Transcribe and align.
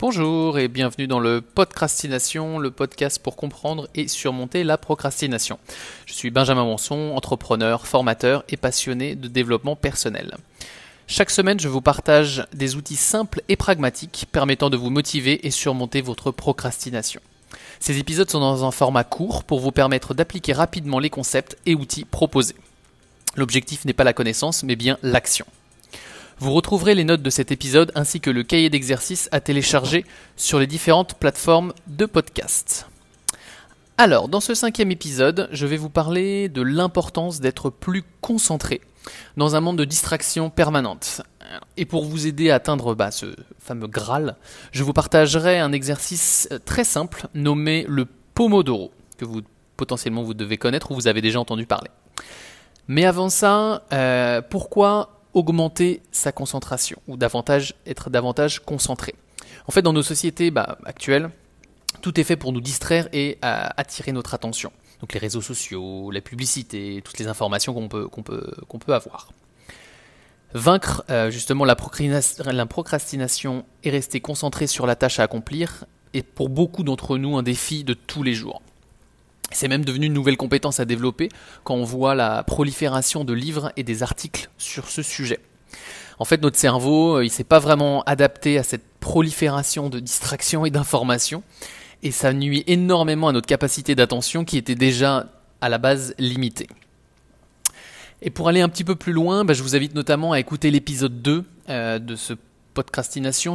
Bonjour 0.00 0.58
et 0.58 0.68
bienvenue 0.68 1.06
dans 1.06 1.20
le 1.20 1.42
Podcrastination, 1.42 2.58
le 2.58 2.70
podcast 2.70 3.18
pour 3.22 3.36
comprendre 3.36 3.86
et 3.94 4.08
surmonter 4.08 4.64
la 4.64 4.78
procrastination. 4.78 5.58
Je 6.06 6.14
suis 6.14 6.30
Benjamin 6.30 6.64
Monson, 6.64 7.12
entrepreneur, 7.14 7.86
formateur 7.86 8.42
et 8.48 8.56
passionné 8.56 9.14
de 9.14 9.28
développement 9.28 9.76
personnel. 9.76 10.38
Chaque 11.06 11.28
semaine, 11.28 11.60
je 11.60 11.68
vous 11.68 11.82
partage 11.82 12.46
des 12.54 12.76
outils 12.76 12.96
simples 12.96 13.42
et 13.50 13.56
pragmatiques 13.56 14.24
permettant 14.32 14.70
de 14.70 14.78
vous 14.78 14.88
motiver 14.88 15.46
et 15.46 15.50
surmonter 15.50 16.00
votre 16.00 16.30
procrastination. 16.30 17.20
Ces 17.78 17.98
épisodes 17.98 18.30
sont 18.30 18.40
dans 18.40 18.64
un 18.64 18.70
format 18.70 19.04
court 19.04 19.44
pour 19.44 19.60
vous 19.60 19.70
permettre 19.70 20.14
d'appliquer 20.14 20.54
rapidement 20.54 20.98
les 20.98 21.10
concepts 21.10 21.58
et 21.66 21.74
outils 21.74 22.06
proposés. 22.06 22.56
L'objectif 23.36 23.84
n'est 23.84 23.92
pas 23.92 24.04
la 24.04 24.14
connaissance, 24.14 24.62
mais 24.62 24.76
bien 24.76 24.96
l'action. 25.02 25.44
Vous 26.40 26.54
retrouverez 26.54 26.94
les 26.94 27.04
notes 27.04 27.20
de 27.20 27.28
cet 27.28 27.52
épisode 27.52 27.92
ainsi 27.94 28.18
que 28.18 28.30
le 28.30 28.42
cahier 28.42 28.70
d'exercice 28.70 29.28
à 29.30 29.40
télécharger 29.40 30.06
sur 30.36 30.58
les 30.58 30.66
différentes 30.66 31.12
plateformes 31.12 31.74
de 31.86 32.06
podcast. 32.06 32.88
Alors, 33.98 34.26
dans 34.26 34.40
ce 34.40 34.54
cinquième 34.54 34.90
épisode, 34.90 35.50
je 35.52 35.66
vais 35.66 35.76
vous 35.76 35.90
parler 35.90 36.48
de 36.48 36.62
l'importance 36.62 37.40
d'être 37.40 37.68
plus 37.68 38.02
concentré 38.22 38.80
dans 39.36 39.54
un 39.54 39.60
monde 39.60 39.76
de 39.76 39.84
distraction 39.84 40.48
permanente. 40.48 41.20
Et 41.76 41.84
pour 41.84 42.06
vous 42.06 42.26
aider 42.26 42.48
à 42.48 42.54
atteindre 42.54 42.94
bah, 42.94 43.10
ce 43.10 43.36
fameux 43.58 43.86
Graal, 43.88 44.36
je 44.72 44.82
vous 44.82 44.94
partagerai 44.94 45.58
un 45.58 45.72
exercice 45.72 46.48
très 46.64 46.84
simple 46.84 47.26
nommé 47.34 47.84
le 47.86 48.06
Pomodoro, 48.32 48.92
que 49.18 49.26
vous 49.26 49.42
potentiellement 49.76 50.22
vous 50.22 50.32
devez 50.32 50.56
connaître 50.56 50.90
ou 50.90 50.94
vous 50.94 51.06
avez 51.06 51.20
déjà 51.20 51.38
entendu 51.38 51.66
parler. 51.66 51.90
Mais 52.88 53.04
avant 53.04 53.28
ça, 53.28 53.82
euh, 53.92 54.40
pourquoi 54.40 55.19
augmenter 55.34 56.02
sa 56.12 56.32
concentration 56.32 57.00
ou 57.08 57.16
davantage 57.16 57.74
être 57.86 58.10
davantage 58.10 58.60
concentré. 58.60 59.14
En 59.66 59.72
fait, 59.72 59.82
dans 59.82 59.92
nos 59.92 60.02
sociétés 60.02 60.50
bah, 60.50 60.78
actuelles, 60.84 61.30
tout 62.02 62.18
est 62.18 62.24
fait 62.24 62.36
pour 62.36 62.52
nous 62.52 62.60
distraire 62.60 63.08
et 63.12 63.38
euh, 63.44 63.66
attirer 63.76 64.12
notre 64.12 64.34
attention. 64.34 64.72
Donc 65.00 65.12
les 65.14 65.20
réseaux 65.20 65.40
sociaux, 65.40 66.10
la 66.10 66.20
publicité, 66.20 67.02
toutes 67.04 67.18
les 67.18 67.26
informations 67.26 67.72
qu'on 67.74 67.88
peut, 67.88 68.08
peut, 68.08 68.54
peut 68.80 68.94
avoir. 68.94 69.28
Vaincre 70.52 71.04
euh, 71.10 71.30
justement 71.30 71.64
la 71.64 71.76
procrastination 71.76 73.64
et 73.84 73.90
rester 73.90 74.20
concentré 74.20 74.66
sur 74.66 74.86
la 74.86 74.96
tâche 74.96 75.20
à 75.20 75.22
accomplir 75.22 75.84
est 76.12 76.22
pour 76.22 76.48
beaucoup 76.48 76.82
d'entre 76.82 77.18
nous 77.18 77.36
un 77.36 77.42
défi 77.42 77.84
de 77.84 77.94
tous 77.94 78.22
les 78.22 78.34
jours. 78.34 78.60
C'est 79.52 79.68
même 79.68 79.84
devenu 79.84 80.06
une 80.06 80.12
nouvelle 80.12 80.36
compétence 80.36 80.80
à 80.80 80.84
développer 80.84 81.28
quand 81.64 81.74
on 81.74 81.84
voit 81.84 82.14
la 82.14 82.42
prolifération 82.44 83.24
de 83.24 83.32
livres 83.32 83.72
et 83.76 83.82
des 83.82 84.02
articles 84.02 84.48
sur 84.58 84.88
ce 84.88 85.02
sujet. 85.02 85.40
En 86.18 86.24
fait, 86.24 86.42
notre 86.42 86.58
cerveau, 86.58 87.16
euh, 87.16 87.24
il 87.24 87.30
s'est 87.30 87.44
pas 87.44 87.58
vraiment 87.58 88.02
adapté 88.02 88.58
à 88.58 88.62
cette 88.62 88.84
prolifération 89.00 89.88
de 89.88 90.00
distractions 90.00 90.66
et 90.66 90.70
d'informations, 90.70 91.42
et 92.02 92.10
ça 92.10 92.32
nuit 92.32 92.62
énormément 92.66 93.28
à 93.28 93.32
notre 93.32 93.46
capacité 93.46 93.94
d'attention 93.94 94.44
qui 94.44 94.58
était 94.58 94.74
déjà 94.74 95.26
à 95.60 95.68
la 95.68 95.78
base 95.78 96.14
limitée. 96.18 96.68
Et 98.22 98.30
pour 98.30 98.48
aller 98.48 98.60
un 98.60 98.68
petit 98.68 98.84
peu 98.84 98.96
plus 98.96 99.12
loin, 99.12 99.44
bah, 99.44 99.54
je 99.54 99.62
vous 99.62 99.74
invite 99.76 99.94
notamment 99.94 100.32
à 100.32 100.40
écouter 100.40 100.70
l'épisode 100.70 101.22
2 101.22 101.44
euh, 101.68 101.98
de 101.98 102.16
ce 102.16 102.34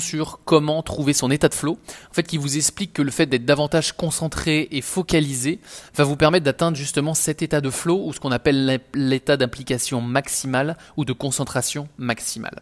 sur 0.00 0.40
comment 0.44 0.82
trouver 0.82 1.12
son 1.12 1.30
état 1.30 1.48
de 1.48 1.54
flow. 1.54 1.78
En 2.10 2.14
fait, 2.14 2.22
qui 2.24 2.38
vous 2.38 2.56
explique 2.56 2.92
que 2.92 3.02
le 3.02 3.10
fait 3.10 3.26
d'être 3.26 3.44
davantage 3.44 3.92
concentré 3.92 4.68
et 4.70 4.80
focalisé 4.80 5.60
va 5.94 6.04
vous 6.04 6.16
permettre 6.16 6.44
d'atteindre 6.44 6.76
justement 6.76 7.14
cet 7.14 7.42
état 7.42 7.60
de 7.60 7.70
flow 7.70 8.02
ou 8.04 8.12
ce 8.12 8.20
qu'on 8.20 8.32
appelle 8.32 8.80
l'état 8.94 9.36
d'implication 9.36 10.00
maximale 10.00 10.76
ou 10.96 11.04
de 11.04 11.12
concentration 11.12 11.88
maximale. 11.98 12.60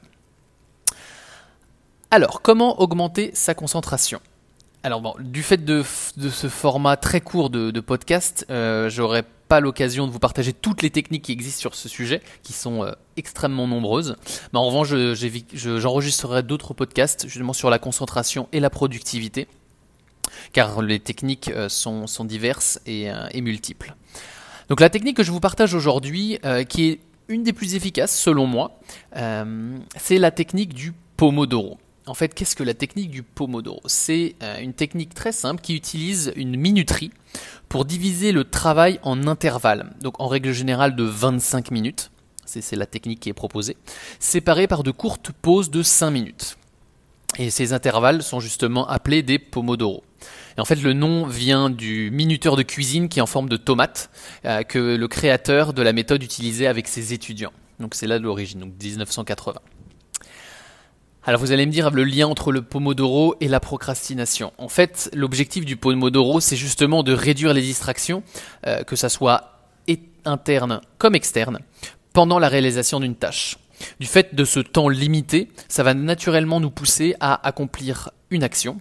Alors, 2.10 2.42
comment 2.42 2.80
augmenter 2.80 3.30
sa 3.34 3.54
concentration? 3.54 4.20
Alors 4.84 5.00
bon, 5.00 5.14
du 5.20 5.42
fait 5.44 5.64
de, 5.64 5.82
ce 5.84 6.48
format 6.48 6.96
très 6.96 7.20
court 7.20 7.50
de, 7.50 7.80
podcast, 7.80 8.44
euh, 8.50 8.90
j'aurais 8.90 9.22
l'occasion 9.60 10.06
de 10.06 10.12
vous 10.12 10.18
partager 10.18 10.52
toutes 10.52 10.82
les 10.82 10.90
techniques 10.90 11.24
qui 11.24 11.32
existent 11.32 11.60
sur 11.60 11.74
ce 11.74 11.88
sujet, 11.88 12.22
qui 12.42 12.52
sont 12.52 12.84
euh, 12.84 12.92
extrêmement 13.16 13.66
nombreuses. 13.66 14.16
Mais 14.52 14.58
en 14.58 14.66
revanche, 14.66 14.94
j'enregistrerai 15.54 16.42
d'autres 16.42 16.74
podcasts 16.74 17.26
justement 17.26 17.52
sur 17.52 17.70
la 17.70 17.78
concentration 17.78 18.48
et 18.52 18.60
la 18.60 18.70
productivité, 18.70 19.48
car 20.52 20.82
les 20.82 21.00
techniques 21.00 21.48
euh, 21.48 21.68
sont, 21.68 22.06
diverses 22.24 22.80
et, 22.86 23.08
et, 23.32 23.40
multiples. 23.40 23.94
Donc 24.68 24.80
la 24.80 24.90
technique 24.90 25.16
que 25.16 25.22
je 25.22 25.32
vous 25.32 25.40
partage 25.40 25.74
aujourd'hui, 25.74 26.38
qui 26.68 26.88
est 26.88 27.00
une 27.28 27.42
des 27.42 27.52
plus 27.52 27.74
efficaces 27.74 28.16
selon 28.16 28.46
moi, 28.46 28.78
c'est 29.96 30.18
la 30.18 30.30
technique 30.30 30.72
du 30.72 30.94
Pomodoro. 31.16 31.78
En 32.06 32.14
fait, 32.14 32.34
qu'est-ce 32.34 32.56
que 32.56 32.64
la 32.64 32.74
technique 32.74 33.10
du 33.10 33.22
Pomodoro? 33.22 33.80
C'est 33.86 34.34
euh, 34.42 34.58
une 34.58 34.72
technique 34.72 35.14
très 35.14 35.30
simple 35.30 35.60
qui 35.60 35.76
utilise 35.76 36.32
une 36.34 36.56
minuterie 36.56 37.12
pour 37.68 37.84
diviser 37.84 38.32
le 38.32 38.44
travail 38.44 38.98
en 39.02 39.28
intervalles. 39.28 39.92
Donc 40.00 40.20
en 40.20 40.26
règle 40.26 40.52
générale 40.52 40.96
de 40.96 41.04
25 41.04 41.70
minutes, 41.70 42.10
c'est 42.44 42.76
la 42.76 42.86
technique 42.86 43.20
qui 43.20 43.28
est 43.28 43.34
proposée, 43.34 43.76
séparée 44.18 44.66
par 44.66 44.82
de 44.82 44.90
courtes 44.90 45.30
pauses 45.30 45.70
de 45.70 45.82
5 45.82 46.10
minutes. 46.10 46.58
Et 47.38 47.50
ces 47.50 47.72
intervalles 47.72 48.22
sont 48.22 48.40
justement 48.40 48.86
appelés 48.88 49.22
des 49.22 49.38
Pomodoro. 49.38 50.02
Et 50.58 50.60
en 50.60 50.64
fait, 50.64 50.82
le 50.82 50.92
nom 50.92 51.24
vient 51.24 51.70
du 51.70 52.10
minuteur 52.10 52.56
de 52.56 52.62
cuisine 52.62 53.08
qui 53.08 53.20
est 53.20 53.22
en 53.22 53.26
forme 53.26 53.48
de 53.48 53.56
tomate 53.56 54.10
euh, 54.44 54.64
que 54.64 54.96
le 54.96 55.08
créateur 55.08 55.72
de 55.72 55.82
la 55.82 55.92
méthode 55.92 56.22
utilisait 56.22 56.66
avec 56.66 56.88
ses 56.88 57.14
étudiants. 57.14 57.52
Donc 57.78 57.94
c'est 57.94 58.06
là 58.06 58.18
l'origine, 58.18 58.60
donc 58.60 58.74
1980. 58.82 59.60
Alors 61.24 61.40
vous 61.40 61.52
allez 61.52 61.66
me 61.66 61.70
dire 61.70 61.90
le 61.90 62.02
lien 62.02 62.26
entre 62.26 62.50
le 62.50 62.62
Pomodoro 62.62 63.36
et 63.40 63.46
la 63.46 63.60
procrastination. 63.60 64.52
En 64.58 64.68
fait, 64.68 65.08
l'objectif 65.14 65.64
du 65.64 65.76
Pomodoro, 65.76 66.40
c'est 66.40 66.56
justement 66.56 67.04
de 67.04 67.12
réduire 67.12 67.54
les 67.54 67.62
distractions, 67.62 68.24
euh, 68.66 68.82
que 68.82 68.96
ça 68.96 69.08
soit 69.08 69.48
interne 70.24 70.80
comme 70.98 71.14
externe, 71.14 71.58
pendant 72.12 72.38
la 72.38 72.48
réalisation 72.48 73.00
d'une 73.00 73.16
tâche. 73.16 73.58
Du 73.98 74.06
fait 74.06 74.34
de 74.34 74.44
ce 74.44 74.60
temps 74.60 74.88
limité, 74.88 75.48
ça 75.68 75.82
va 75.82 75.94
naturellement 75.94 76.60
nous 76.60 76.70
pousser 76.70 77.14
à 77.20 77.46
accomplir 77.46 78.10
une 78.30 78.44
action, 78.44 78.80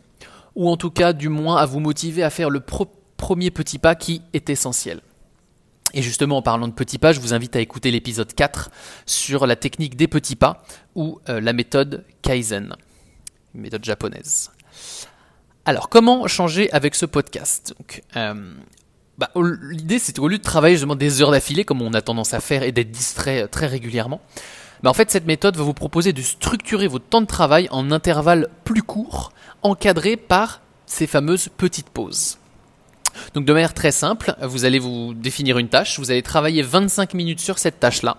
ou 0.56 0.69
en 0.69 0.78
tout 0.78 0.91
cas 0.91 1.13
du 1.13 1.30
moins 1.30 1.57
à 1.57 1.66
vous 1.66 1.80
motiver 1.80 2.24
à 2.24 2.30
faire 2.30 2.50
le 2.50 2.62
premier 3.18 3.51
petit 3.51 3.80
pas 3.80 3.96
qui 3.96 4.22
est 4.34 4.50
essentiel. 4.50 5.01
Et 5.94 6.02
justement, 6.02 6.38
en 6.38 6.41
parlant 6.41 6.68
de 6.68 6.74
petits 6.74 6.97
pas, 6.97 7.12
je 7.12 7.19
vous 7.19 7.34
invite 7.34 7.56
à 7.56 7.59
écouter 7.59 7.91
l'épisode 7.91 8.34
4 8.34 8.72
sur 9.06 9.46
la 9.46 9.56
technique 9.56 9.96
des 9.96 10.07
petits 10.07 10.35
pas 10.35 10.63
ou 10.96 11.19
euh, 11.29 11.41
la 11.41 11.53
méthode 11.53 12.06
Kaizen, 12.22 12.75
une 13.56 13.62
méthode 13.62 13.84
japonaise. 13.84 14.51
Alors, 15.66 15.90
comment 15.90 16.28
changer 16.28 16.72
avec 16.72 16.96
ce 16.96 17.06
podcast? 17.06 17.75
Euh, 18.16 18.53
bah, 19.18 19.30
L'idée, 19.35 20.00
c'est 20.00 20.18
au 20.19 20.28
lieu 20.28 20.38
de 20.38 20.44
travailler 20.44 20.75
justement 20.75 20.96
des 20.96 21.22
heures 21.22 21.31
d'affilée, 21.31 21.66
comme 21.66 21.81
on 21.81 21.94
a 21.94 22.01
tendance 22.01 22.34
à 22.34 22.40
faire, 22.40 22.63
et 22.63 22.72
d'être 22.72 22.91
distrait 22.91 23.44
euh, 23.44 23.47
très 23.47 23.68
régulièrement, 23.68 24.22
bah, 24.81 24.90
en 24.90 24.94
fait, 24.94 25.12
cette 25.12 25.28
méthode 25.28 25.57
va 25.57 25.63
vous 25.63 25.74
proposer 25.74 26.13
de 26.13 26.22
structurer 26.22 26.88
votre 26.88 27.06
temps 27.06 27.22
de 27.22 27.28
travail 27.28 27.68
en 27.72 27.91
intervalles 27.91 28.50
plus 28.63 28.81
courts, 28.81 29.34
encadrés 29.62 30.18
par 30.18 30.62
ces 30.85 31.06
fameuses 31.06 31.50
petites 31.56 31.90
pauses. 31.90 32.38
Donc 33.34 33.46
de 33.46 33.54
manière 33.54 33.74
très 33.74 33.92
simple, 33.92 34.36
vous 34.42 34.66
allez 34.66 34.80
vous 34.80 35.14
définir 35.14 35.58
une 35.58 35.70
tâche, 35.70 36.00
vous 36.00 36.12
allez 36.12 36.22
travailler 36.22 36.62
25 36.62 37.14
minutes 37.14 37.40
sur 37.40 37.60
cette 37.60 37.80
tâche-là, 37.80 38.18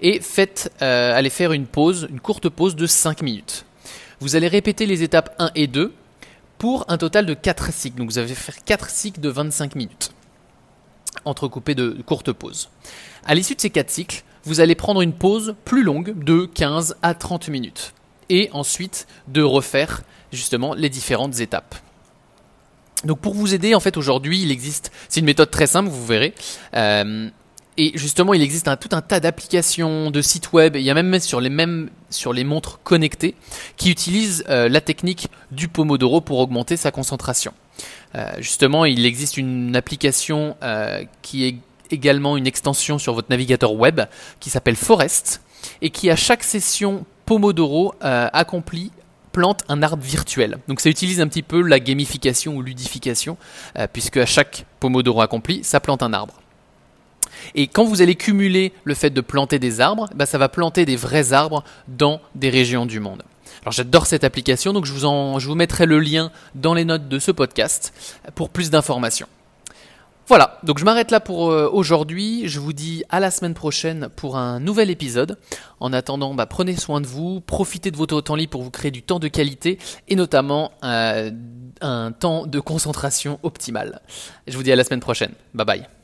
et 0.00 0.20
faites, 0.20 0.72
euh, 0.82 1.14
allez 1.14 1.30
faire 1.30 1.52
une 1.52 1.66
pause, 1.66 2.08
une 2.10 2.20
courte 2.20 2.48
pause 2.48 2.76
de 2.76 2.86
5 2.86 3.22
minutes. 3.22 3.64
Vous 4.20 4.36
allez 4.36 4.48
répéter 4.48 4.86
les 4.86 5.02
étapes 5.02 5.34
1 5.38 5.50
et 5.54 5.66
2 5.66 5.92
pour 6.58 6.84
un 6.88 6.98
total 6.98 7.26
de 7.26 7.34
4 7.34 7.72
cycles. 7.72 7.98
Donc 7.98 8.10
vous 8.10 8.18
allez 8.18 8.34
faire 8.34 8.62
4 8.64 8.90
cycles 8.90 9.20
de 9.20 9.28
25 9.28 9.74
minutes, 9.76 10.12
entrecoupés 11.24 11.74
de 11.74 11.96
courtes 12.04 12.32
pauses. 12.32 12.70
À 13.24 13.34
l'issue 13.34 13.54
de 13.54 13.60
ces 13.60 13.70
4 13.70 13.90
cycles, 13.90 14.22
vous 14.44 14.60
allez 14.60 14.74
prendre 14.74 15.02
une 15.02 15.12
pause 15.12 15.54
plus 15.64 15.82
longue 15.82 16.22
de 16.24 16.46
15 16.46 16.96
à 17.02 17.14
30 17.14 17.48
minutes. 17.48 17.92
Et 18.28 18.48
ensuite 18.52 19.06
de 19.28 19.42
refaire 19.42 20.02
justement 20.32 20.74
les 20.74 20.88
différentes 20.88 21.40
étapes. 21.40 21.74
Donc 23.04 23.18
pour 23.20 23.34
vous 23.34 23.54
aider, 23.54 23.74
en 23.74 23.80
fait, 23.80 23.96
aujourd'hui, 23.96 24.42
il 24.42 24.50
existe, 24.50 24.92
c'est 25.08 25.20
une 25.20 25.26
méthode 25.26 25.50
très 25.50 25.66
simple, 25.66 25.88
vous 25.88 26.04
verrez. 26.04 26.34
Euh, 26.74 27.28
et 27.76 27.92
justement, 27.94 28.34
il 28.34 28.42
existe 28.42 28.68
tout 28.78 28.90
un 28.92 29.00
tas 29.00 29.20
d'applications, 29.20 30.10
de 30.10 30.20
sites 30.20 30.52
web, 30.52 30.76
il 30.76 30.82
y 30.82 30.90
a 30.90 30.94
même 30.94 31.18
sur 31.18 31.40
les 31.40 31.48
mêmes 31.48 31.88
sur 32.10 32.32
les 32.32 32.44
montres 32.44 32.80
connectées 32.82 33.34
qui 33.76 33.90
utilisent 33.90 34.44
euh, 34.48 34.68
la 34.68 34.80
technique 34.80 35.28
du 35.50 35.68
Pomodoro 35.68 36.20
pour 36.20 36.40
augmenter 36.40 36.76
sa 36.76 36.90
concentration. 36.90 37.54
Euh, 38.16 38.32
justement, 38.38 38.84
il 38.84 39.06
existe 39.06 39.36
une 39.36 39.76
application 39.76 40.56
qui 41.22 41.46
est 41.46 41.56
également 41.90 42.36
une 42.36 42.46
extension 42.46 42.98
sur 42.98 43.14
votre 43.14 43.30
navigateur 43.30 43.72
web 43.72 44.02
qui 44.40 44.50
s'appelle 44.50 44.76
Forest 44.76 45.40
et 45.80 45.90
qui 45.90 46.10
à 46.10 46.16
chaque 46.16 46.44
session 46.44 47.06
Pomodoro 47.24 47.94
accomplit 48.00 48.90
plante 49.32 49.62
un 49.68 49.82
arbre 49.82 50.02
virtuel. 50.02 50.58
Donc 50.68 50.80
ça 50.80 50.90
utilise 50.90 51.20
un 51.20 51.28
petit 51.28 51.42
peu 51.42 51.62
la 51.62 51.80
gamification 51.80 52.56
ou 52.56 52.62
ludification, 52.62 53.36
euh, 53.78 53.86
puisque 53.92 54.16
à 54.16 54.26
chaque 54.26 54.66
Pomodoro 54.80 55.20
accompli, 55.22 55.64
ça 55.64 55.80
plante 55.80 56.02
un 56.02 56.12
arbre. 56.12 56.40
Et 57.54 57.66
quand 57.66 57.84
vous 57.84 58.02
allez 58.02 58.16
cumuler 58.16 58.72
le 58.84 58.94
fait 58.94 59.10
de 59.10 59.20
planter 59.20 59.58
des 59.58 59.80
arbres, 59.80 60.08
bah, 60.14 60.26
ça 60.26 60.38
va 60.38 60.48
planter 60.48 60.84
des 60.84 60.96
vrais 60.96 61.32
arbres 61.32 61.64
dans 61.88 62.20
des 62.34 62.50
régions 62.50 62.86
du 62.86 63.00
monde. 63.00 63.22
Alors 63.62 63.72
j'adore 63.72 64.06
cette 64.06 64.24
application, 64.24 64.72
donc 64.72 64.86
je 64.86 64.92
vous, 64.92 65.04
en, 65.04 65.38
je 65.38 65.46
vous 65.46 65.54
mettrai 65.54 65.86
le 65.86 65.98
lien 65.98 66.30
dans 66.54 66.74
les 66.74 66.84
notes 66.84 67.08
de 67.08 67.18
ce 67.18 67.30
podcast 67.30 67.92
pour 68.34 68.50
plus 68.50 68.70
d'informations. 68.70 69.28
Voilà, 70.30 70.60
donc 70.62 70.78
je 70.78 70.84
m'arrête 70.84 71.10
là 71.10 71.18
pour 71.18 71.50
euh, 71.50 71.68
aujourd'hui. 71.72 72.46
Je 72.46 72.60
vous 72.60 72.72
dis 72.72 73.02
à 73.08 73.18
la 73.18 73.32
semaine 73.32 73.52
prochaine 73.52 74.08
pour 74.14 74.36
un 74.36 74.60
nouvel 74.60 74.88
épisode. 74.88 75.36
En 75.80 75.92
attendant, 75.92 76.34
bah, 76.34 76.46
prenez 76.46 76.76
soin 76.76 77.00
de 77.00 77.06
vous, 77.08 77.40
profitez 77.40 77.90
de 77.90 77.96
votre 77.96 78.20
temps 78.20 78.36
libre 78.36 78.52
pour 78.52 78.62
vous 78.62 78.70
créer 78.70 78.92
du 78.92 79.02
temps 79.02 79.18
de 79.18 79.26
qualité 79.26 79.80
et 80.06 80.14
notamment 80.14 80.70
euh, 80.84 81.32
un 81.80 82.12
temps 82.12 82.46
de 82.46 82.60
concentration 82.60 83.40
optimal. 83.42 84.02
Je 84.46 84.56
vous 84.56 84.62
dis 84.62 84.70
à 84.70 84.76
la 84.76 84.84
semaine 84.84 85.00
prochaine. 85.00 85.32
Bye 85.52 85.66
bye. 85.66 85.99